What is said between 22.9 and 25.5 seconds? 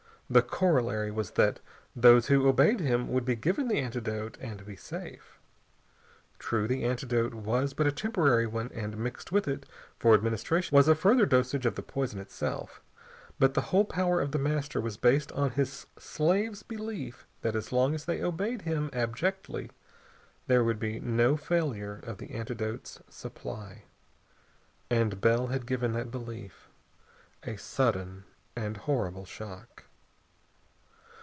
supply. And Bell